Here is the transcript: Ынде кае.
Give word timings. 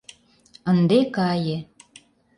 Ынде 0.71 0.99
кае. 1.15 1.57